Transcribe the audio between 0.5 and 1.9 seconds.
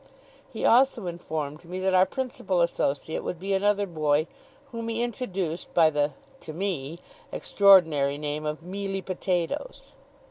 He also informed me